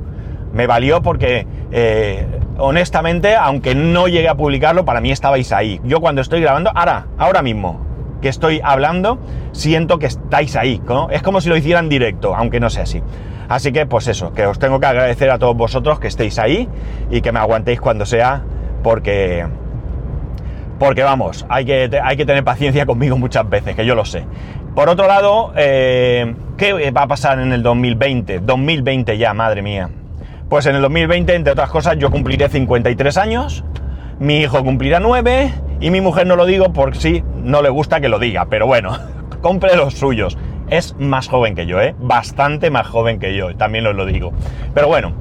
Me 0.51 0.67
valió 0.67 1.01
porque 1.01 1.47
eh, 1.71 2.27
honestamente, 2.57 3.36
aunque 3.36 3.75
no 3.75 4.07
llegué 4.07 4.29
a 4.29 4.36
publicarlo, 4.36 4.86
para 4.86 5.01
mí 5.01 5.12
estabais 5.12 5.51
ahí. 5.51 5.79
Yo 5.83 6.00
cuando 6.00 6.22
estoy 6.22 6.41
grabando, 6.41 6.72
ahora, 6.74 7.07
ahora 7.17 7.41
mismo 7.41 7.86
que 8.22 8.29
estoy 8.29 8.62
hablando, 8.63 9.19
siento 9.51 10.00
que 10.00 10.05
estáis 10.05 10.55
ahí, 10.55 10.81
¿no? 10.88 11.10
Es 11.10 11.22
como 11.22 11.41
si 11.41 11.50
lo 11.50 11.57
hicieran 11.57 11.89
directo, 11.89 12.36
aunque 12.36 12.60
no 12.60 12.69
sea 12.69 12.83
así. 12.83 13.03
Así 13.50 13.74
que, 13.74 13.86
pues 13.86 14.07
eso, 14.07 14.31
que 14.33 14.45
os 14.45 14.57
tengo 14.57 14.79
que 14.79 14.86
agradecer 14.86 15.29
a 15.29 15.38
todos 15.38 15.55
vosotros 15.55 16.00
que 16.00 16.07
estéis 16.07 16.39
ahí 16.39 16.69
y 17.12 17.22
que 17.22 17.31
me 17.31 17.39
aguantéis 17.39 17.81
cuando 17.81 18.05
sea, 18.05 18.41
porque... 18.81 19.45
Porque 20.79 21.03
vamos, 21.03 21.45
hay 21.50 21.65
que, 21.65 22.01
hay 22.01 22.17
que 22.17 22.25
tener 22.25 22.43
paciencia 22.43 22.86
conmigo 22.86 23.17
muchas 23.17 23.48
veces, 23.48 23.75
que 23.75 23.86
yo 23.86 23.93
lo 23.93 24.05
sé. 24.05 24.25
Por 24.74 24.89
otro 24.89 25.07
lado, 25.07 25.53
eh, 25.55 26.33
¿qué 26.57 26.91
va 26.91 27.03
a 27.03 27.07
pasar 27.07 27.39
en 27.39 27.53
el 27.53 27.62
2020? 27.62 28.39
2020 28.39 29.17
ya, 29.17 29.33
madre 29.33 29.62
mía. 29.62 29.89
Pues 30.50 30.65
en 30.65 30.75
el 30.75 30.81
2020, 30.81 31.35
entre 31.35 31.53
otras 31.53 31.69
cosas, 31.69 31.97
yo 31.97 32.12
cumpliré 32.12 32.50
53 32.50 33.17
años, 33.17 33.63
mi 34.19 34.39
hijo 34.39 34.63
cumplirá 34.63 35.00
9 35.00 35.51
y 35.79 35.89
mi 35.89 36.01
mujer 36.01 36.27
no 36.27 36.35
lo 36.35 36.45
digo 36.45 36.71
porque 36.73 37.00
sí, 37.00 37.23
no 37.35 37.62
le 37.62 37.69
gusta 37.69 38.00
que 38.00 38.09
lo 38.09 38.19
diga, 38.19 38.45
pero 38.50 38.67
bueno, 38.67 38.97
compre 39.41 39.75
los 39.75 39.95
suyos. 39.95 40.38
Es 40.69 40.95
más 40.97 41.27
joven 41.27 41.55
que 41.55 41.65
yo, 41.65 41.81
¿eh? 41.81 41.93
Bastante 42.00 42.69
más 42.69 42.88
joven 42.88 43.19
que 43.19 43.35
yo, 43.35 43.55
también 43.55 43.85
os 43.85 43.95
lo 43.95 44.05
digo. 44.05 44.31
Pero 44.73 44.88
bueno, 44.88 45.13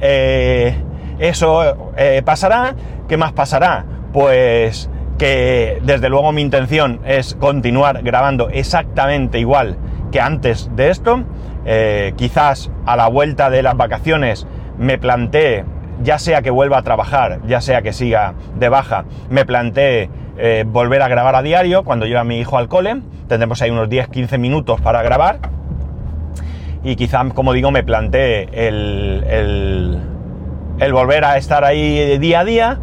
eh, 0.00 0.74
eso 1.18 1.92
eh, 1.96 2.22
pasará. 2.24 2.74
¿Qué 3.08 3.16
más 3.16 3.32
pasará? 3.32 3.84
Pues 4.12 4.88
que 5.18 5.80
desde 5.82 6.08
luego 6.08 6.32
mi 6.32 6.42
intención 6.42 7.00
es 7.04 7.34
continuar 7.34 8.02
grabando 8.02 8.48
exactamente 8.48 9.38
igual 9.38 9.76
que 10.10 10.20
antes 10.20 10.70
de 10.74 10.90
esto. 10.90 11.24
Eh, 11.66 12.12
quizás 12.16 12.70
a 12.84 12.96
la 12.96 13.08
vuelta 13.08 13.50
de 13.50 13.62
las 13.62 13.76
vacaciones 13.76 14.46
me 14.78 14.98
plantee, 14.98 15.64
ya 16.02 16.18
sea 16.18 16.42
que 16.42 16.50
vuelva 16.50 16.78
a 16.78 16.82
trabajar, 16.82 17.40
ya 17.46 17.60
sea 17.60 17.82
que 17.82 17.92
siga 17.92 18.34
de 18.58 18.68
baja, 18.68 19.04
me 19.30 19.44
plantee 19.44 20.10
eh, 20.36 20.64
volver 20.66 21.00
a 21.02 21.08
grabar 21.08 21.36
a 21.36 21.42
diario 21.42 21.84
cuando 21.84 22.06
lleva 22.06 22.20
a 22.20 22.24
mi 22.24 22.40
hijo 22.40 22.58
al 22.58 22.68
cole. 22.68 23.02
Tendremos 23.28 23.62
ahí 23.62 23.70
unos 23.70 23.88
10-15 23.88 24.38
minutos 24.38 24.80
para 24.80 25.02
grabar. 25.02 25.38
Y 26.82 26.96
quizás, 26.96 27.32
como 27.32 27.52
digo, 27.52 27.70
me 27.70 27.82
plantee 27.82 28.48
el, 28.52 29.24
el, 30.78 30.92
volver 30.92 31.24
a 31.24 31.36
estar 31.38 31.64
ahí 31.64 32.18
día 32.18 32.40
a 32.40 32.44
día. 32.44 32.78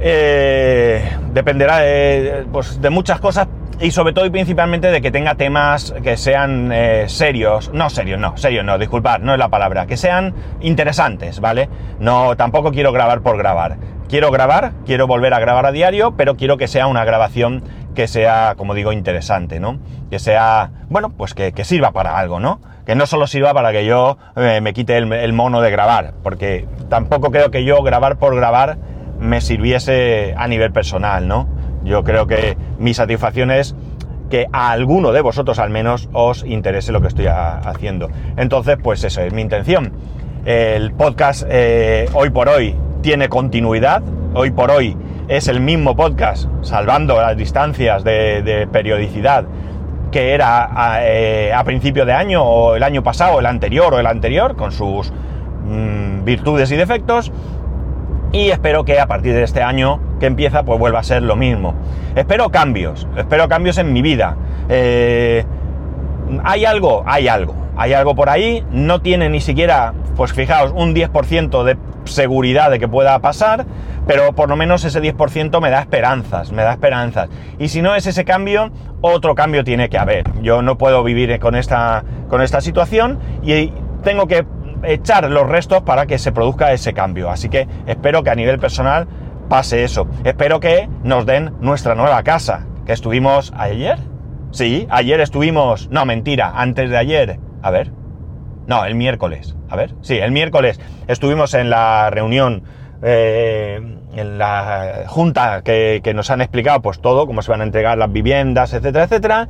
Eh, 0.00 1.02
dependerá 1.32 1.78
de, 1.78 2.44
pues, 2.52 2.80
de 2.80 2.90
muchas 2.90 3.18
cosas, 3.18 3.48
y 3.80 3.90
sobre 3.90 4.12
todo 4.12 4.26
y 4.26 4.30
principalmente 4.30 4.90
de 4.90 5.00
que 5.00 5.10
tenga 5.10 5.34
temas 5.34 5.94
que 6.02 6.16
sean 6.16 6.70
eh, 6.72 7.04
serios, 7.08 7.72
no 7.72 7.90
serios, 7.90 8.18
no, 8.18 8.36
serios 8.36 8.64
no, 8.64 8.78
disculpad, 8.78 9.20
no 9.20 9.32
es 9.32 9.38
la 9.38 9.48
palabra, 9.48 9.86
que 9.86 9.96
sean 9.96 10.34
interesantes, 10.60 11.40
¿vale? 11.40 11.68
No, 11.98 12.36
tampoco 12.36 12.70
quiero 12.70 12.92
grabar 12.92 13.22
por 13.22 13.36
grabar. 13.36 13.76
Quiero 14.08 14.30
grabar, 14.30 14.72
quiero 14.84 15.06
volver 15.06 15.32
a 15.32 15.40
grabar 15.40 15.64
a 15.64 15.72
diario, 15.72 16.14
pero 16.16 16.36
quiero 16.36 16.58
que 16.58 16.68
sea 16.68 16.86
una 16.86 17.04
grabación 17.04 17.64
que 17.94 18.08
sea, 18.08 18.54
como 18.58 18.74
digo, 18.74 18.92
interesante, 18.92 19.58
¿no? 19.58 19.78
Que 20.10 20.18
sea, 20.18 20.70
bueno, 20.90 21.10
pues 21.16 21.32
que, 21.32 21.52
sirva 21.64 21.92
para 21.92 22.18
algo, 22.18 22.38
¿no? 22.38 22.60
Que 22.84 22.94
no 22.94 23.06
solo 23.06 23.26
sirva 23.26 23.54
para 23.54 23.72
que 23.72 23.86
yo 23.86 24.18
eh, 24.36 24.60
me 24.60 24.74
quite 24.74 24.98
el 24.98 25.32
mono 25.32 25.62
de 25.62 25.70
grabar, 25.70 26.12
porque 26.22 26.66
tampoco 26.90 27.30
creo 27.30 27.50
que 27.50 27.64
yo 27.64 27.82
grabar 27.82 28.18
por 28.18 28.36
grabar 28.36 28.76
me 29.18 29.40
sirviese 29.40 30.34
a 30.36 30.48
nivel 30.48 30.72
personal, 30.72 31.28
¿no? 31.28 31.48
Yo 31.84 32.04
creo 32.04 32.26
que 32.26 32.56
mi 32.78 32.94
satisfacción 32.94 33.50
es 33.50 33.74
que 34.30 34.46
a 34.52 34.70
alguno 34.70 35.12
de 35.12 35.20
vosotros 35.20 35.58
al 35.58 35.70
menos 35.70 36.08
os 36.12 36.44
interese 36.44 36.90
lo 36.90 37.00
que 37.02 37.08
estoy 37.08 37.26
haciendo. 37.26 38.08
Entonces, 38.36 38.78
pues 38.82 39.04
eso 39.04 39.20
es 39.20 39.32
mi 39.32 39.42
intención. 39.42 39.92
El 40.44 40.92
podcast 40.92 41.44
eh, 41.48 42.08
hoy 42.14 42.30
por 42.30 42.48
hoy 42.48 42.74
tiene 43.02 43.28
continuidad, 43.28 44.02
hoy 44.34 44.50
por 44.50 44.70
hoy 44.70 44.96
es 45.28 45.48
el 45.48 45.60
mismo 45.60 45.94
podcast, 45.94 46.48
salvando 46.62 47.20
las 47.20 47.36
distancias 47.36 48.04
de, 48.04 48.68
periodicidad 48.72 49.44
que 50.10 50.34
era 50.34 50.68
a, 50.74 51.00
eh, 51.02 51.52
principio 51.64 52.04
de 52.04 52.12
año 52.12 52.42
o 52.42 52.74
el 52.74 52.82
año 52.82 53.02
pasado, 53.02 53.38
el 53.38 53.46
anterior 53.46 53.94
o 53.94 53.98
el 53.98 54.06
anterior, 54.06 54.56
con 54.56 54.72
sus 54.72 55.10
mm, 55.10 56.24
virtudes 56.24 56.70
y 56.72 56.76
defectos. 56.76 57.32
Y 58.32 58.50
espero 58.50 58.84
que 58.84 58.98
a 58.98 59.06
partir 59.06 59.34
de 59.34 59.42
este 59.42 59.62
año 59.62 60.00
que 60.18 60.26
empieza, 60.26 60.62
pues 60.62 60.78
vuelva 60.78 61.00
a 61.00 61.02
ser 61.02 61.22
lo 61.22 61.36
mismo. 61.36 61.74
Espero 62.16 62.50
cambios, 62.50 63.06
espero 63.16 63.46
cambios 63.46 63.76
en 63.76 63.92
mi 63.92 64.00
vida. 64.00 64.36
Eh, 64.70 65.44
¿Hay 66.42 66.64
algo? 66.64 67.02
Hay 67.06 67.28
algo. 67.28 67.54
Hay 67.76 67.92
algo 67.92 68.14
por 68.14 68.28
ahí, 68.28 68.64
no 68.70 69.00
tiene 69.00 69.28
ni 69.28 69.40
siquiera, 69.40 69.94
pues 70.16 70.32
fijaos, 70.32 70.72
un 70.74 70.94
10% 70.94 71.64
de 71.64 71.76
seguridad 72.04 72.70
de 72.70 72.78
que 72.78 72.86
pueda 72.86 73.18
pasar, 73.20 73.64
pero 74.06 74.34
por 74.34 74.48
lo 74.48 74.56
menos 74.56 74.84
ese 74.84 75.00
10% 75.00 75.60
me 75.60 75.70
da 75.70 75.80
esperanzas, 75.80 76.52
me 76.52 76.62
da 76.62 76.72
esperanzas. 76.72 77.28
Y 77.58 77.68
si 77.68 77.80
no 77.80 77.94
es 77.94 78.06
ese 78.06 78.24
cambio, 78.24 78.70
otro 79.00 79.34
cambio 79.34 79.64
tiene 79.64 79.88
que 79.88 79.98
haber. 79.98 80.24
Yo 80.42 80.60
no 80.60 80.76
puedo 80.76 81.02
vivir 81.02 81.38
con 81.38 81.54
esta, 81.54 82.04
con 82.28 82.42
esta 82.42 82.60
situación 82.60 83.18
y 83.42 83.72
tengo 84.02 84.26
que 84.26 84.44
echar 84.84 85.30
los 85.30 85.48
restos 85.48 85.82
para 85.82 86.06
que 86.06 86.18
se 86.18 86.32
produzca 86.32 86.72
ese 86.72 86.92
cambio. 86.92 87.30
Así 87.30 87.48
que 87.48 87.68
espero 87.86 88.22
que 88.22 88.30
a 88.30 88.34
nivel 88.34 88.58
personal 88.58 89.06
pase 89.48 89.84
eso. 89.84 90.08
Espero 90.24 90.60
que 90.60 90.88
nos 91.02 91.26
den 91.26 91.52
nuestra 91.60 91.94
nueva 91.94 92.22
casa, 92.22 92.66
que 92.86 92.92
estuvimos 92.92 93.52
ayer. 93.56 93.98
Sí, 94.50 94.86
ayer 94.90 95.20
estuvimos, 95.20 95.88
no, 95.90 96.04
mentira, 96.04 96.52
antes 96.54 96.90
de 96.90 96.96
ayer. 96.96 97.38
A 97.62 97.70
ver. 97.70 97.92
No, 98.66 98.84
el 98.84 98.94
miércoles. 98.94 99.56
A 99.68 99.76
ver. 99.76 99.94
Sí, 100.02 100.18
el 100.18 100.30
miércoles 100.30 100.80
estuvimos 101.06 101.54
en 101.54 101.70
la 101.70 102.10
reunión, 102.10 102.64
eh, 103.02 103.80
en 104.14 104.38
la 104.38 105.04
junta 105.06 105.62
que, 105.62 106.00
que 106.04 106.14
nos 106.14 106.30
han 106.30 106.40
explicado 106.40 106.80
pues 106.82 107.00
todo, 107.00 107.26
cómo 107.26 107.42
se 107.42 107.50
van 107.50 107.60
a 107.62 107.64
entregar 107.64 107.98
las 107.98 108.12
viviendas, 108.12 108.72
etcétera, 108.74 109.04
etcétera. 109.04 109.48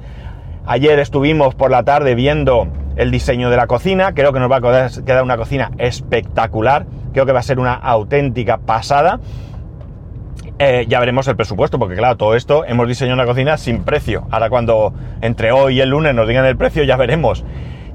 Ayer 0.67 0.99
estuvimos 1.01 1.55
por 1.55 1.71
la 1.71 1.83
tarde 1.83 2.15
viendo 2.15 2.69
el 2.97 3.11
diseño 3.11 3.51
de 3.51 3.57
la 3.57 3.67
cocina. 3.67 4.15
Creo 4.15 4.33
que 4.33 4.39
nos 4.39 4.51
va 4.51 4.57
a 4.57 4.89
quedar 5.05 5.25
una 5.25 5.37
cocina 5.37 5.73
espectacular. 5.79 6.87
Creo 7.13 7.27
que 7.27 7.33
va 7.33 7.41
a 7.41 7.43
ser 7.43 7.59
una 7.59 7.75
auténtica 7.75 8.59
pasada. 8.59 9.19
Eh, 10.59 10.87
ya 10.89 11.01
veremos 11.01 11.27
el 11.27 11.35
presupuesto, 11.35 11.81
porque 11.81 11.97
claro, 11.97 12.17
todo 12.17 12.37
esto 12.37 12.65
hemos 12.65 12.87
diseñado 12.87 13.15
una 13.15 13.27
cocina 13.27 13.57
sin 13.57 13.83
precio. 13.83 14.29
Ahora 14.31 14.51
cuando 14.51 14.95
entre 15.21 15.51
hoy 15.51 15.79
y 15.79 15.81
el 15.81 15.89
lunes 15.89 16.15
nos 16.15 16.29
digan 16.29 16.47
el 16.47 16.57
precio, 16.57 16.85
ya 16.85 16.97
veremos. 16.97 17.45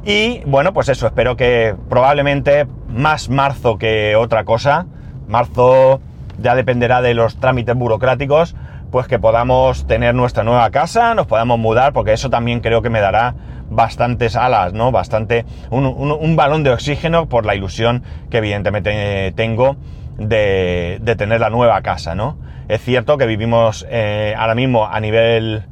Y 0.06 0.42
bueno, 0.46 0.74
pues 0.74 0.90
eso, 0.90 1.08
espero 1.08 1.38
que 1.38 1.76
probablemente 1.90 2.68
más 2.90 3.30
marzo 3.30 3.78
que 3.78 4.18
otra 4.18 4.44
cosa. 4.44 4.86
Marzo 5.30 6.02
ya 6.40 6.56
dependerá 6.56 7.02
de 7.02 7.14
los 7.14 7.38
trámites 7.38 7.76
burocráticos, 7.76 8.56
pues 8.92 9.08
que 9.08 9.20
podamos 9.20 9.86
tener 9.88 10.16
nuestra 10.16 10.44
nueva 10.44 10.70
casa, 10.72 11.14
nos 11.14 11.28
podamos 11.28 11.60
mudar, 11.60 11.94
porque 11.94 12.14
eso 12.14 12.30
también 12.30 12.60
creo 12.62 12.82
que 12.82 12.90
me 12.90 13.02
dará 13.02 13.36
bastantes 13.70 14.36
alas, 14.36 14.74
¿no? 14.74 14.92
Bastante, 14.92 15.46
un, 15.70 16.36
balón 16.36 16.64
de 16.64 16.72
oxígeno 16.72 17.28
por 17.28 17.46
la 17.46 17.56
ilusión 17.56 18.04
que 18.30 18.38
evidentemente 18.38 19.34
tengo 19.36 19.76
de, 20.18 21.00
de 21.02 21.16
tener 21.16 21.42
la 21.42 21.50
nueva 21.50 21.82
casa, 21.82 22.16
¿no? 22.16 22.38
Es 22.70 22.82
cierto 22.82 23.18
que 23.18 23.26
vivimos 23.26 23.86
eh, 23.90 24.34
ahora 24.38 24.56
mismo 24.56 24.88
a 24.88 25.00
nivel 25.00 25.64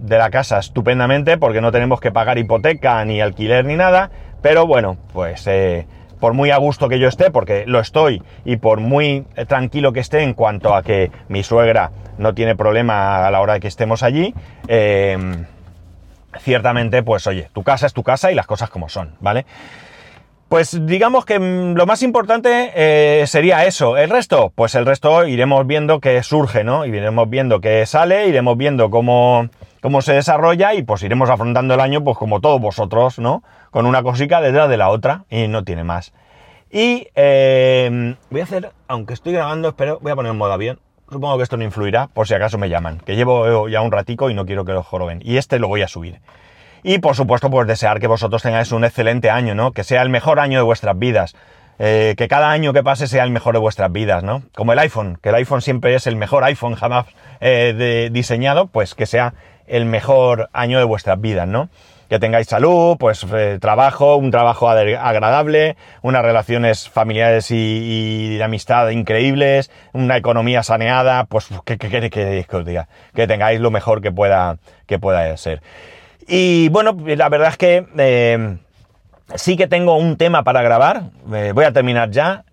de 0.00 0.18
la 0.18 0.30
casa 0.30 0.58
estupendamente 0.58 1.38
porque 1.38 1.62
no 1.62 1.72
tenemos 1.72 2.00
que 2.00 2.12
pagar 2.12 2.36
hipoteca 2.36 3.02
ni 3.04 3.20
alquiler 3.20 3.64
ni 3.64 3.76
nada, 3.76 4.10
pero 4.42 4.66
bueno, 4.66 4.98
pues 5.12 5.46
eh, 5.46 5.86
por 6.20 6.34
muy 6.34 6.50
a 6.50 6.56
gusto 6.56 6.88
que 6.88 6.98
yo 6.98 7.08
esté, 7.08 7.30
porque 7.30 7.64
lo 7.66 7.80
estoy, 7.80 8.22
y 8.44 8.56
por 8.56 8.80
muy 8.80 9.26
tranquilo 9.46 9.92
que 9.92 10.00
esté 10.00 10.22
en 10.22 10.34
cuanto 10.34 10.74
a 10.74 10.82
que 10.82 11.10
mi 11.28 11.42
suegra 11.42 11.90
no 12.18 12.34
tiene 12.34 12.56
problema 12.56 13.26
a 13.26 13.30
la 13.30 13.40
hora 13.40 13.54
de 13.54 13.60
que 13.60 13.68
estemos 13.68 14.02
allí, 14.02 14.34
eh, 14.68 15.16
ciertamente, 16.40 17.02
pues 17.02 17.26
oye, 17.26 17.48
tu 17.52 17.62
casa 17.62 17.86
es 17.86 17.92
tu 17.92 18.02
casa 18.02 18.30
y 18.32 18.34
las 18.34 18.46
cosas 18.46 18.70
como 18.70 18.88
son, 18.88 19.14
¿vale? 19.20 19.46
Pues 20.48 20.86
digamos 20.86 21.24
que 21.24 21.38
mm, 21.38 21.74
lo 21.74 21.86
más 21.86 22.02
importante 22.02 22.70
eh, 22.74 23.26
sería 23.26 23.64
eso. 23.64 23.96
El 23.96 24.10
resto, 24.10 24.52
pues 24.54 24.74
el 24.74 24.86
resto 24.86 25.26
iremos 25.26 25.66
viendo 25.66 26.00
qué 26.00 26.22
surge, 26.22 26.64
¿no? 26.64 26.84
Iremos 26.84 27.28
viendo 27.28 27.60
qué 27.60 27.84
sale, 27.86 28.28
iremos 28.28 28.56
viendo 28.56 28.90
cómo, 28.90 29.48
cómo 29.80 30.02
se 30.02 30.12
desarrolla 30.12 30.74
y 30.74 30.82
pues 30.82 31.02
iremos 31.02 31.30
afrontando 31.30 31.74
el 31.74 31.80
año, 31.80 32.04
pues 32.04 32.18
como 32.18 32.40
todos 32.40 32.60
vosotros, 32.60 33.18
¿no? 33.18 33.42
Con 33.70 33.86
una 33.86 34.02
cosica 34.02 34.40
detrás 34.40 34.68
de 34.68 34.76
la 34.76 34.90
otra 34.90 35.24
y 35.30 35.48
no 35.48 35.64
tiene 35.64 35.82
más. 35.82 36.12
Y 36.70 37.08
eh, 37.14 38.16
voy 38.30 38.40
a 38.40 38.44
hacer, 38.44 38.72
aunque 38.88 39.14
estoy 39.14 39.32
grabando, 39.32 39.68
espero, 39.68 39.98
voy 40.00 40.12
a 40.12 40.16
poner 40.16 40.32
en 40.32 40.38
modo 40.38 40.52
avión. 40.52 40.78
Supongo 41.14 41.36
que 41.36 41.44
esto 41.44 41.56
no 41.56 41.62
influirá, 41.62 42.08
por 42.08 42.26
si 42.26 42.34
acaso 42.34 42.58
me 42.58 42.68
llaman, 42.68 42.98
que 42.98 43.14
llevo 43.14 43.68
ya 43.68 43.82
un 43.82 43.92
ratico 43.92 44.30
y 44.30 44.34
no 44.34 44.46
quiero 44.46 44.64
que 44.64 44.72
lo 44.72 44.82
joroben. 44.82 45.20
Y 45.22 45.36
este 45.36 45.60
lo 45.60 45.68
voy 45.68 45.80
a 45.80 45.86
subir. 45.86 46.18
Y 46.82 46.98
por 46.98 47.14
supuesto, 47.14 47.48
pues 47.50 47.68
desear 47.68 48.00
que 48.00 48.08
vosotros 48.08 48.42
tengáis 48.42 48.72
un 48.72 48.84
excelente 48.84 49.30
año, 49.30 49.54
¿no? 49.54 49.70
Que 49.70 49.84
sea 49.84 50.02
el 50.02 50.08
mejor 50.08 50.40
año 50.40 50.58
de 50.58 50.64
vuestras 50.64 50.98
vidas. 50.98 51.36
Eh, 51.78 52.16
que 52.18 52.26
cada 52.26 52.50
año 52.50 52.72
que 52.72 52.82
pase 52.82 53.06
sea 53.06 53.22
el 53.22 53.30
mejor 53.30 53.54
de 53.54 53.60
vuestras 53.60 53.92
vidas, 53.92 54.24
¿no? 54.24 54.42
Como 54.56 54.72
el 54.72 54.78
iPhone, 54.80 55.16
que 55.22 55.28
el 55.28 55.36
iPhone 55.36 55.62
siempre 55.62 55.94
es 55.94 56.08
el 56.08 56.16
mejor 56.16 56.42
iPhone 56.42 56.74
jamás 56.74 57.06
eh, 57.40 58.10
diseñado, 58.10 58.66
pues 58.66 58.96
que 58.96 59.06
sea 59.06 59.34
el 59.68 59.84
mejor 59.84 60.50
año 60.52 60.78
de 60.78 60.84
vuestras 60.84 61.20
vidas, 61.20 61.46
¿no? 61.46 61.68
Que 62.08 62.18
tengáis 62.18 62.46
salud, 62.46 62.96
pues 62.98 63.26
eh, 63.34 63.58
trabajo, 63.60 64.16
un 64.16 64.30
trabajo 64.30 64.68
agradable, 64.68 65.76
unas 66.02 66.22
relaciones 66.22 66.88
familiares 66.88 67.50
y, 67.50 68.36
de 68.36 68.44
amistad 68.44 68.88
increíbles, 68.90 69.70
una 69.92 70.16
economía 70.16 70.62
saneada, 70.62 71.24
pues 71.24 71.48
que, 71.64 71.78
que, 71.78 72.10
que, 72.10 72.46
os 72.56 72.64
diga, 72.64 72.88
que 73.14 73.26
tengáis 73.26 73.60
lo 73.60 73.70
mejor 73.70 74.02
que 74.02 74.12
pueda, 74.12 74.58
que 74.86 74.98
pueda 74.98 75.36
ser. 75.36 75.62
Y 76.26 76.68
bueno, 76.68 76.96
la 77.04 77.28
verdad 77.28 77.48
es 77.48 77.56
que 77.56 77.86
eh, 77.96 78.56
sí 79.34 79.56
que 79.56 79.66
tengo 79.66 79.96
un 79.96 80.16
tema 80.16 80.42
para 80.42 80.62
grabar. 80.62 81.04
Eh, 81.32 81.52
voy 81.54 81.64
a 81.64 81.72
terminar 81.72 82.10
ya. 82.10 82.44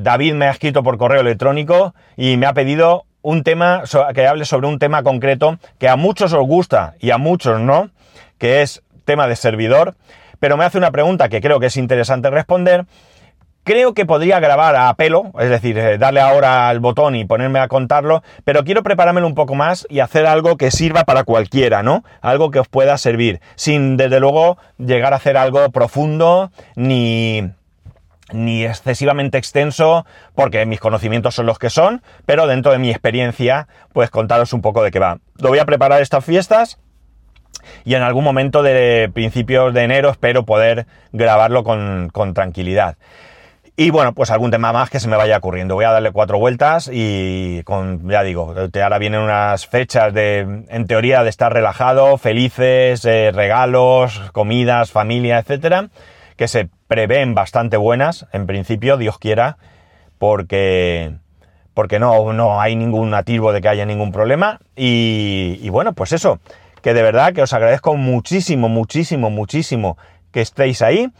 David 0.00 0.34
me 0.34 0.46
ha 0.46 0.50
escrito 0.50 0.82
por 0.82 0.98
correo 0.98 1.20
electrónico 1.20 1.94
y 2.16 2.36
me 2.36 2.46
ha 2.46 2.54
pedido 2.54 3.06
un 3.26 3.42
tema 3.42 3.82
que 4.14 4.24
hable 4.24 4.44
sobre 4.44 4.68
un 4.68 4.78
tema 4.78 5.02
concreto 5.02 5.58
que 5.78 5.88
a 5.88 5.96
muchos 5.96 6.32
os 6.32 6.46
gusta 6.46 6.94
y 7.00 7.10
a 7.10 7.18
muchos 7.18 7.58
no, 7.58 7.90
que 8.38 8.62
es 8.62 8.82
tema 9.04 9.26
de 9.26 9.36
servidor. 9.36 9.94
Pero 10.38 10.56
me 10.56 10.64
hace 10.64 10.78
una 10.78 10.90
pregunta 10.90 11.28
que 11.28 11.40
creo 11.40 11.60
que 11.60 11.66
es 11.66 11.76
interesante 11.76 12.30
responder 12.30 12.86
Creo 13.66 13.94
que 13.94 14.06
podría 14.06 14.38
grabar 14.38 14.76
a 14.76 14.94
pelo, 14.94 15.32
es 15.40 15.50
decir, 15.50 15.76
eh, 15.76 15.98
darle 15.98 16.20
ahora 16.20 16.68
al 16.68 16.78
botón 16.78 17.16
y 17.16 17.24
ponerme 17.24 17.58
a 17.58 17.66
contarlo, 17.66 18.22
pero 18.44 18.62
quiero 18.62 18.84
preparármelo 18.84 19.26
un 19.26 19.34
poco 19.34 19.56
más 19.56 19.88
y 19.90 19.98
hacer 19.98 20.24
algo 20.24 20.56
que 20.56 20.70
sirva 20.70 21.02
para 21.02 21.24
cualquiera, 21.24 21.82
¿no? 21.82 22.04
Algo 22.20 22.52
que 22.52 22.60
os 22.60 22.68
pueda 22.68 22.96
servir, 22.96 23.40
sin 23.56 23.96
desde 23.96 24.20
luego 24.20 24.56
llegar 24.78 25.14
a 25.14 25.16
hacer 25.16 25.36
algo 25.36 25.68
profundo 25.72 26.52
ni 26.76 27.50
ni 28.32 28.64
excesivamente 28.64 29.36
extenso, 29.36 30.06
porque 30.36 30.64
mis 30.64 30.78
conocimientos 30.78 31.34
son 31.34 31.46
los 31.46 31.58
que 31.58 31.68
son, 31.68 32.02
pero 32.24 32.46
dentro 32.46 32.70
de 32.70 32.78
mi 32.78 32.90
experiencia, 32.90 33.66
pues 33.92 34.10
contaros 34.10 34.52
un 34.52 34.62
poco 34.62 34.84
de 34.84 34.92
qué 34.92 35.00
va. 35.00 35.18
Lo 35.38 35.48
voy 35.48 35.58
a 35.58 35.64
preparar 35.64 36.02
estas 36.02 36.24
fiestas 36.24 36.78
y 37.84 37.94
en 37.94 38.02
algún 38.02 38.24
momento 38.24 38.62
de 38.62 39.10
principios 39.12 39.72
de 39.74 39.82
enero 39.82 40.10
espero 40.10 40.44
poder 40.44 40.86
grabarlo 41.12 41.64
con, 41.64 42.10
con 42.12 42.34
tranquilidad. 42.34 42.96
Y 43.78 43.90
bueno, 43.90 44.14
pues 44.14 44.30
algún 44.30 44.50
tema 44.50 44.72
más 44.72 44.88
que 44.88 45.00
se 45.00 45.08
me 45.08 45.16
vaya 45.16 45.36
ocurriendo. 45.36 45.74
Voy 45.74 45.84
a 45.84 45.90
darle 45.90 46.10
cuatro 46.10 46.38
vueltas 46.38 46.88
y 46.90 47.62
con, 47.64 48.08
ya 48.08 48.22
digo, 48.22 48.54
ahora 48.82 48.98
vienen 48.98 49.20
unas 49.20 49.66
fechas 49.66 50.14
de, 50.14 50.64
en 50.68 50.86
teoría, 50.86 51.22
de 51.22 51.28
estar 51.28 51.52
relajado, 51.52 52.16
felices, 52.16 53.04
eh, 53.04 53.32
regalos, 53.34 54.18
comidas, 54.32 54.90
familia, 54.90 55.38
etcétera, 55.38 55.90
que 56.36 56.48
se 56.48 56.70
prevén 56.88 57.34
bastante 57.34 57.76
buenas, 57.76 58.26
en 58.32 58.46
principio, 58.46 58.96
Dios 58.96 59.18
quiera, 59.18 59.58
porque, 60.16 61.12
porque 61.74 61.98
no, 61.98 62.32
no 62.32 62.58
hay 62.62 62.76
ningún 62.76 63.12
atisbo 63.12 63.52
de 63.52 63.60
que 63.60 63.68
haya 63.68 63.84
ningún 63.84 64.10
problema. 64.10 64.58
Y, 64.74 65.58
y 65.60 65.68
bueno, 65.68 65.92
pues 65.92 66.14
eso, 66.14 66.40
que 66.86 66.94
de 66.94 67.02
verdad 67.02 67.32
que 67.32 67.42
os 67.42 67.52
agradezco 67.52 67.96
muchísimo, 67.96 68.68
muchísimo, 68.68 69.28
muchísimo 69.28 69.98
que 70.30 70.40
estéis 70.40 70.82
ahí, 70.82 71.10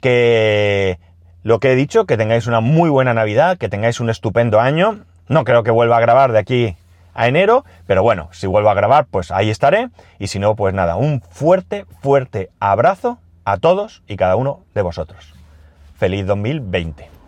que 0.00 0.98
lo 1.42 1.60
que 1.60 1.72
he 1.72 1.76
dicho, 1.76 2.06
que 2.06 2.16
tengáis 2.16 2.46
una 2.46 2.60
muy 2.60 2.88
buena 2.88 3.12
Navidad, 3.12 3.58
que 3.58 3.68
tengáis 3.68 4.00
un 4.00 4.08
estupendo 4.08 4.60
año. 4.60 5.00
No 5.28 5.44
creo 5.44 5.62
que 5.62 5.70
vuelva 5.70 5.98
a 5.98 6.00
grabar 6.00 6.32
de 6.32 6.38
aquí 6.38 6.76
a 7.12 7.28
enero, 7.28 7.66
pero 7.86 8.02
bueno, 8.02 8.30
si 8.32 8.46
vuelvo 8.46 8.70
a 8.70 8.74
grabar, 8.74 9.08
pues 9.10 9.30
ahí 9.30 9.50
estaré. 9.50 9.90
Y 10.18 10.28
si 10.28 10.38
no, 10.38 10.56
pues 10.56 10.72
nada, 10.72 10.96
un 10.96 11.20
fuerte, 11.20 11.84
fuerte 12.00 12.48
abrazo 12.58 13.18
a 13.44 13.58
todos 13.58 14.02
y 14.06 14.16
cada 14.16 14.36
uno 14.36 14.60
de 14.74 14.80
vosotros. 14.80 15.34
Feliz 15.98 16.24
2020. 16.24 17.19